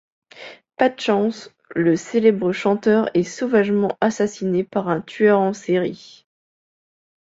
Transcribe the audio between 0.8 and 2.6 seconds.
de chance, le célèbre